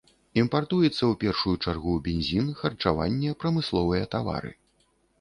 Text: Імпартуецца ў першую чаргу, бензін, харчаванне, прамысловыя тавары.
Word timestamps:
Імпартуецца 0.43 0.95
ў 0.95 1.13
першую 1.25 1.53
чаргу, 1.67 1.95
бензін, 2.09 2.51
харчаванне, 2.65 3.39
прамысловыя 3.45 4.13
тавары. 4.19 4.61